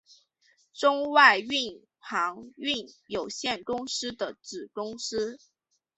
[0.73, 5.37] 中外运航运有限公司的子公司。